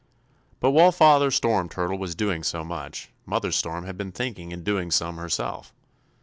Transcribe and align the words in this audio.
"But 0.59 0.71
while 0.71 0.91
Father 0.91 1.29
Storm 1.29 1.69
Turtle 1.69 1.99
was 1.99 2.15
doing 2.15 2.41
so 2.41 2.63
much, 2.63 3.11
Mother 3.23 3.51
Storm 3.51 3.85
had 3.85 3.97
been 3.99 4.11
thinking 4.11 4.51
and 4.51 4.63
doing 4.63 4.89
some 4.89 5.17
herself. 5.17 5.75